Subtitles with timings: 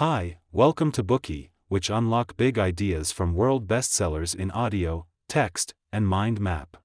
[0.00, 6.06] Hi, welcome to Bookey, which unlock big ideas from world bestsellers in audio, text, and
[6.06, 6.76] mind map.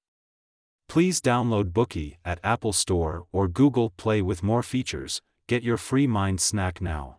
[0.88, 5.20] Please download Bookey at Apple Store or Google Play with more features.
[5.46, 7.18] Get your free mind snack now.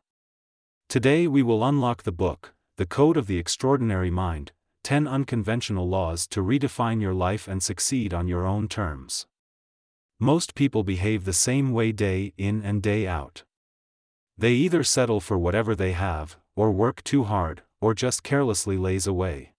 [0.89, 4.51] Today we will unlock the book, The Code of the Extraordinary Mind
[4.85, 9.27] 10 Unconventional Laws to Redefine Your Life and Succeed on Your Own Terms.
[10.19, 13.43] Most people behave the same way day in and day out.
[14.37, 19.07] They either settle for whatever they have, or work too hard, or just carelessly lays
[19.07, 19.53] away.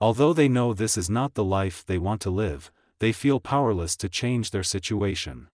[0.00, 2.70] Although they know this is not the life they want to live,
[3.00, 5.48] they feel powerless to change their situation.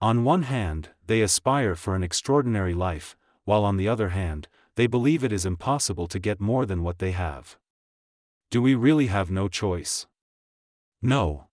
[0.00, 4.46] On one hand, they aspire for an extraordinary life, while on the other hand,
[4.76, 7.56] they believe it is impossible to get more than what they have.
[8.50, 10.06] Do we really have no choice?
[11.02, 11.47] No.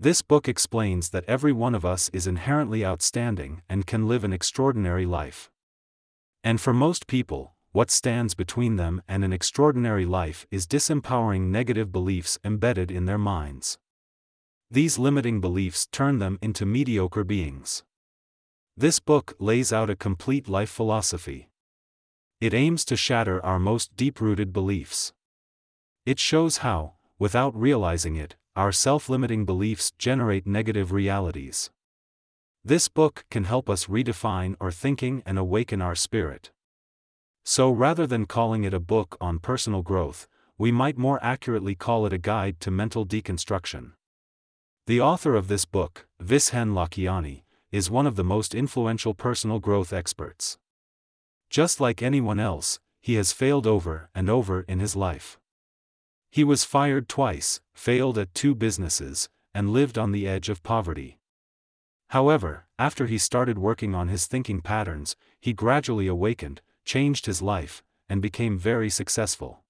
[0.00, 4.32] This book explains that every one of us is inherently outstanding and can live an
[4.32, 5.50] extraordinary life.
[6.44, 11.90] And for most people, what stands between them and an extraordinary life is disempowering negative
[11.90, 13.76] beliefs embedded in their minds.
[14.70, 17.82] These limiting beliefs turn them into mediocre beings.
[18.76, 21.48] This book lays out a complete life philosophy.
[22.40, 25.12] It aims to shatter our most deep rooted beliefs.
[26.06, 31.70] It shows how, without realizing it, our self-limiting beliefs generate negative realities.
[32.64, 36.50] This book can help us redefine our thinking and awaken our spirit.
[37.44, 40.26] So rather than calling it a book on personal growth,
[40.58, 43.92] we might more accurately call it a guide to mental deconstruction.
[44.88, 49.92] The author of this book, Vishen Lakhiani, is one of the most influential personal growth
[49.92, 50.58] experts.
[51.48, 55.38] Just like anyone else, he has failed over and over in his life.
[56.30, 61.18] He was fired twice, failed at two businesses, and lived on the edge of poverty.
[62.10, 67.82] However, after he started working on his thinking patterns, he gradually awakened, changed his life,
[68.08, 69.64] and became very successful.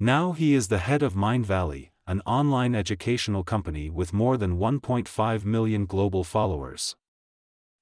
[0.00, 5.44] Now he is the head of Mindvalley, an online educational company with more than 1.5
[5.44, 6.96] million global followers.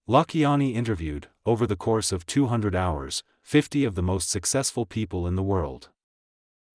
[0.08, 5.36] Lakhiani interviewed, over the course of 200 hours, 50 of the most successful people in
[5.36, 5.88] the world.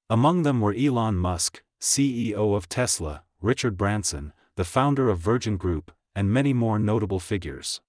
[0.08, 5.92] Among them were Elon Musk, CEO of Tesla, Richard Branson, the founder of Virgin Group,
[6.16, 7.82] and many more notable figures.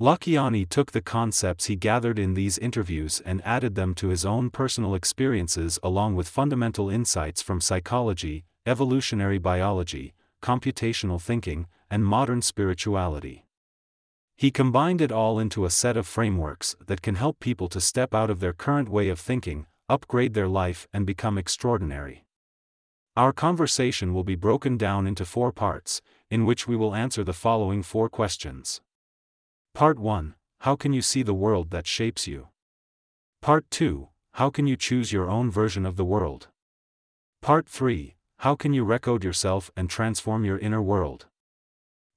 [0.00, 4.50] Lakhiani took the concepts he gathered in these interviews and added them to his own
[4.50, 13.44] personal experiences along with fundamental insights from psychology, evolutionary biology, computational thinking, and modern spirituality.
[14.36, 18.14] He combined it all into a set of frameworks that can help people to step
[18.14, 22.24] out of their current way of thinking, upgrade their life and become extraordinary.
[23.16, 27.32] Our conversation will be broken down into four parts, in which we will answer the
[27.32, 28.80] following four questions.
[29.74, 32.48] Part 1 How can you see the world that shapes you?
[33.42, 36.46] Part 2 How can you choose your own version of the world?
[37.42, 41.26] Part 3 How can you recode yourself and transform your inner world?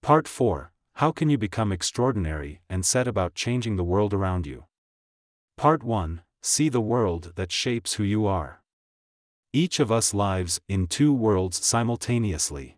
[0.04, 4.66] Part 4 How can you become extraordinary and set about changing the world around you?
[5.58, 8.62] Part 1 see the world that shapes who you are.
[9.54, 12.78] Each of us lives in two worlds simultaneously.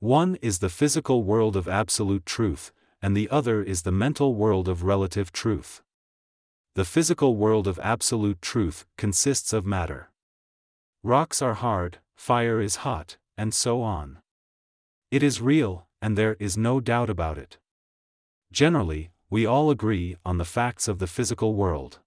[0.00, 4.68] One is the physical world of absolute truth, and the other is the mental world
[4.68, 5.82] of relative truth.
[6.74, 10.10] The physical world of absolute truth consists of matter.
[11.04, 14.18] Rocks are hard, fire is hot, and so on.
[15.12, 17.58] It is real, and there is no doubt about it.
[18.50, 22.00] Generally, we all agree on the facts of the physical world.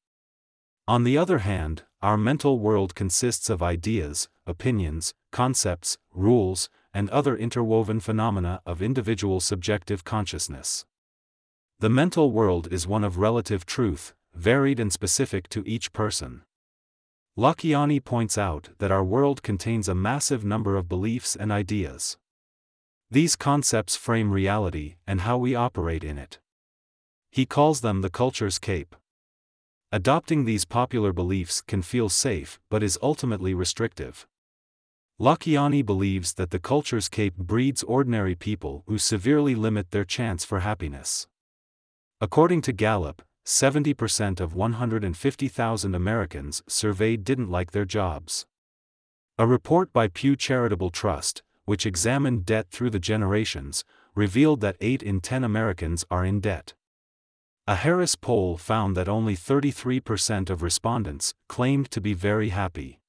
[0.88, 7.36] On the other hand, our mental world consists of ideas, opinions, concepts, rules, and other
[7.36, 10.86] interwoven phenomena of individual subjective consciousness.
[11.80, 16.44] The mental world is one of relative truth, varied and specific to each person.
[17.38, 22.18] Lakhiani points out that our world contains a massive number of beliefs and ideas.
[23.12, 26.40] These concepts frame reality and how we operate in it.
[27.30, 28.96] He calls them the culturescape.
[29.94, 34.28] Adopting these popular beliefs can feel safe but is ultimately restrictive.
[35.18, 41.26] Lakhiani believes that the culturescape breeds ordinary people who severely limit their chance for happiness.
[42.20, 48.46] According to Gallup, 70% of 150,000 Americans surveyed didn't like their jobs.
[49.38, 53.86] A report by Pew Charitable Trust, which examined debt through the generations,
[54.16, 56.74] revealed that 8 in 10 Americans are in debt.
[57.70, 63.02] A Harris poll found that only 33% of respondents claimed to be very happy.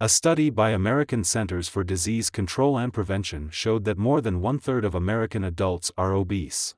[0.00, 4.58] A study by American Centers for Disease Control and Prevention showed that more than one
[4.58, 6.74] third of American adults are obese.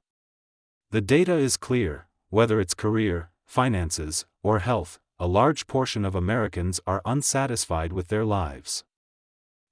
[0.90, 6.80] The data is clear whether it's career, finances, or health, a large portion of Americans
[6.84, 8.82] are unsatisfied with their lives.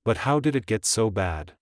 [0.04, 1.54] But how did it get so bad?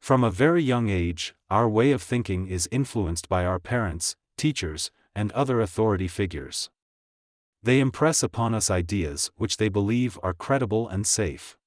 [0.00, 4.90] From a very young age, our way of thinking is influenced by our parents, teachers,
[5.14, 6.70] and other authority figures.
[7.62, 11.58] They impress upon us ideas which they believe are credible and safe.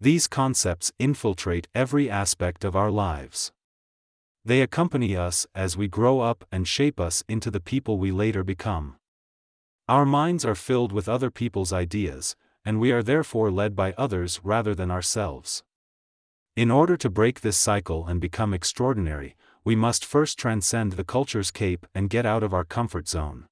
[0.00, 3.52] These concepts infiltrate every aspect of our lives.
[4.42, 8.42] They accompany us as we grow up and shape us into the people we later
[8.42, 8.96] become.
[9.86, 14.40] Our minds are filled with other people's ideas, and we are therefore led by others
[14.42, 15.62] rather than ourselves.
[16.56, 21.84] In order to break this cycle and become extraordinary, we must first transcend the culturescape
[21.94, 23.46] and get out of our comfort zone.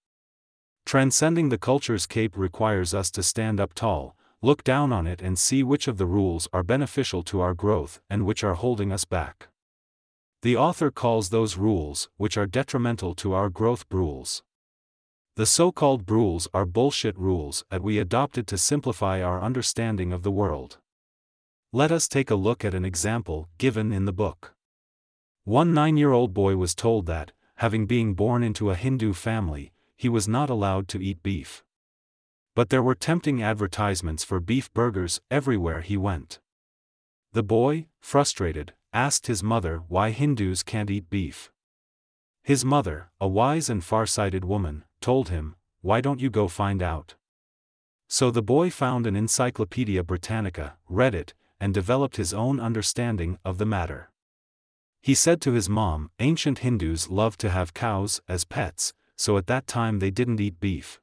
[0.84, 5.62] Transcending the culturescape requires us to stand up tall, look down on it and see
[5.62, 9.48] which of the rules are beneficial to our growth and which are holding us back.
[10.42, 14.42] The author calls those rules, which are detrimental to our growth, Brules.
[15.36, 20.30] The so-called Brules are bullshit rules that we adopted to simplify our understanding of the
[20.30, 20.78] world.
[21.72, 24.54] Let us take a look at an example given in the book.
[25.44, 30.28] One nine-year-old boy was told that, having been born into a Hindu family, he was
[30.28, 31.64] not allowed to eat beef.
[32.54, 36.40] But there were tempting advertisements for beef burgers everywhere he went.
[37.32, 41.50] The boy, frustrated, asked his mother why Hindus can't eat beef.
[42.42, 47.14] His mother, a wise and far-sighted woman, told him, Why don't you go find out?
[48.08, 53.58] So the boy found an Encyclopedia Britannica, read it, and developed his own understanding of
[53.58, 54.09] the matter.
[55.02, 59.46] He said to his mom, ancient Hindus loved to have cows as pets, so at
[59.46, 61.00] that time they didn't eat beef.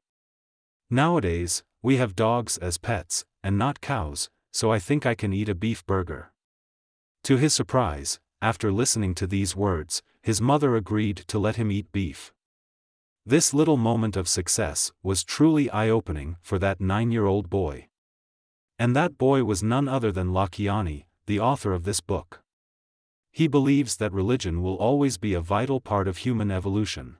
[0.89, 5.49] Nowadays, we have dogs as pets, and not cows, so I think I can eat
[5.49, 6.31] a beef burger.
[7.23, 11.91] To his surprise, after listening to these words, his mother agreed to let him eat
[11.91, 12.33] beef.
[13.25, 17.87] This little moment of success was truly eye opening for that nine year old boy.
[18.79, 22.41] And that boy was none other than Lakhiani, the author of this book.
[23.31, 27.17] He believes that religion will always be a vital part of human evolution.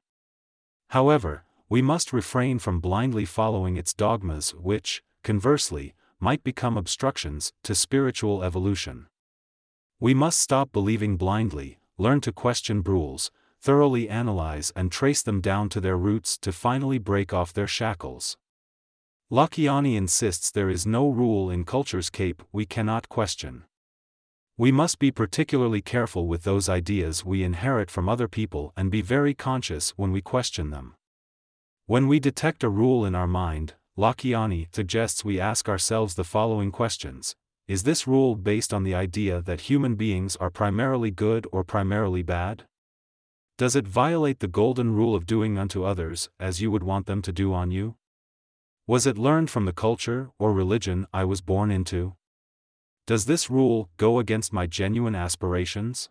[0.90, 7.76] However, we must refrain from blindly following its dogmas, which, conversely, might become obstructions to
[7.76, 9.08] spiritual evolution.
[10.00, 15.70] We must stop believing blindly, learn to question rules, thoroughly analyze and trace them down
[15.70, 18.38] to their roots to finally break off their shackles.
[19.32, 23.66] Lakhiani insists there is no rule in culturescape we cannot question.
[24.60, 29.04] We must be particularly careful with those ideas we inherit from other people and be
[29.04, 30.96] very conscious when we question them.
[31.86, 36.72] When we detect a rule in our mind, Lakhiani suggests we ask ourselves the following
[36.72, 37.36] questions
[37.68, 42.24] Is this rule based on the idea that human beings are primarily good or primarily
[42.24, 42.66] bad?
[43.60, 47.22] Does it violate the golden rule of doing unto others as you would want them
[47.22, 47.96] to do on you?
[48.88, 52.17] Was it learned from the culture or religion I was born into?
[53.08, 56.10] Does this rule go against my genuine aspirations?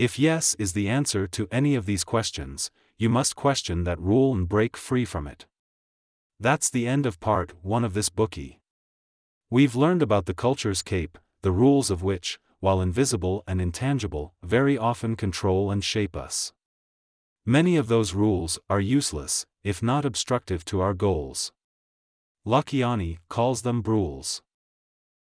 [0.00, 4.34] If yes is the answer to any of these questions, you must question that rule
[4.34, 5.46] and break free from it.
[6.40, 8.58] That's the end of part 1 of this bookie.
[9.48, 15.14] We've learned about the culturescape, the rules of which, while invisible and intangible, very often
[15.14, 16.52] control and shape us.
[17.46, 21.52] Many of those rules are useless, if not obstructive to our goals.
[22.44, 24.42] Lakhiani calls them Brules.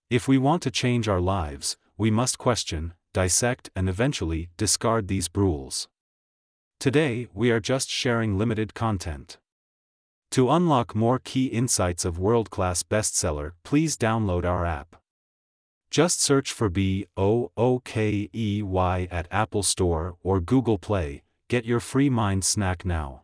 [0.10, 5.30] If we want to change our lives, we must question, dissect, and eventually discard these
[5.36, 5.90] rules.
[6.80, 9.38] Today, we are just sharing limited content.
[10.32, 14.96] To unlock more key insights of world class bestseller, please download our app.
[15.92, 21.24] Just search for B O O K E Y at Apple Store or Google Play.
[21.50, 23.24] Get your free mind snack now.